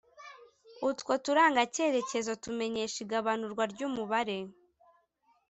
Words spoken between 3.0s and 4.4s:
igabanurwa ry'umubare